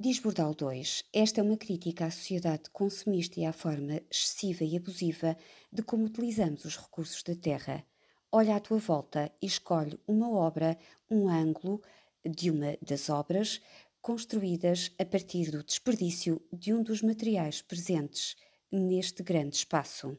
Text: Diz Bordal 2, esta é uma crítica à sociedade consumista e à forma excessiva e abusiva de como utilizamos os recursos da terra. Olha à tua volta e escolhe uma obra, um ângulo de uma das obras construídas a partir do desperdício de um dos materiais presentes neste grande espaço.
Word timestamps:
Diz 0.00 0.20
Bordal 0.20 0.54
2, 0.54 1.06
esta 1.12 1.40
é 1.40 1.42
uma 1.42 1.56
crítica 1.56 2.06
à 2.06 2.10
sociedade 2.12 2.70
consumista 2.70 3.40
e 3.40 3.44
à 3.44 3.52
forma 3.52 4.00
excessiva 4.08 4.62
e 4.62 4.76
abusiva 4.76 5.36
de 5.72 5.82
como 5.82 6.04
utilizamos 6.04 6.64
os 6.64 6.76
recursos 6.76 7.20
da 7.24 7.34
terra. 7.34 7.84
Olha 8.30 8.54
à 8.54 8.60
tua 8.60 8.78
volta 8.78 9.28
e 9.42 9.46
escolhe 9.46 9.98
uma 10.06 10.30
obra, 10.30 10.78
um 11.10 11.28
ângulo 11.28 11.82
de 12.24 12.48
uma 12.48 12.78
das 12.80 13.10
obras 13.10 13.60
construídas 14.00 14.92
a 15.00 15.04
partir 15.04 15.50
do 15.50 15.64
desperdício 15.64 16.40
de 16.52 16.72
um 16.72 16.80
dos 16.80 17.02
materiais 17.02 17.60
presentes 17.60 18.36
neste 18.70 19.24
grande 19.24 19.56
espaço. 19.56 20.16